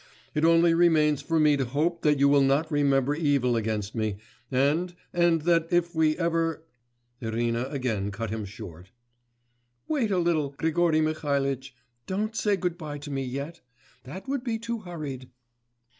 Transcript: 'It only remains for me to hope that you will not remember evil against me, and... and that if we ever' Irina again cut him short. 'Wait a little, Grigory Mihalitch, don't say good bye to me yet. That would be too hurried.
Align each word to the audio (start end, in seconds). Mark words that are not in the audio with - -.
'It 0.33 0.43
only 0.43 0.73
remains 0.73 1.21
for 1.21 1.39
me 1.39 1.55
to 1.55 1.63
hope 1.63 2.01
that 2.01 2.17
you 2.17 2.27
will 2.27 2.41
not 2.41 2.71
remember 2.71 3.13
evil 3.13 3.55
against 3.55 3.93
me, 3.93 4.15
and... 4.49 4.95
and 5.13 5.41
that 5.43 5.67
if 5.69 5.93
we 5.93 6.17
ever' 6.17 6.65
Irina 7.21 7.65
again 7.67 8.09
cut 8.09 8.31
him 8.31 8.43
short. 8.43 8.89
'Wait 9.87 10.09
a 10.09 10.17
little, 10.17 10.55
Grigory 10.57 11.01
Mihalitch, 11.01 11.75
don't 12.07 12.35
say 12.35 12.55
good 12.55 12.79
bye 12.79 12.97
to 12.97 13.11
me 13.11 13.23
yet. 13.23 13.61
That 14.05 14.27
would 14.27 14.43
be 14.43 14.57
too 14.57 14.79
hurried. 14.79 15.29